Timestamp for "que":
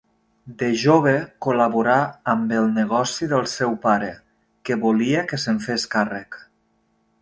4.71-4.83, 5.33-5.45